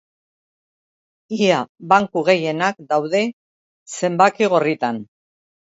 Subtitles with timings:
[1.49, 1.59] Ia
[1.93, 3.23] banku gehienak daude
[3.99, 5.03] zenbaki gorritan.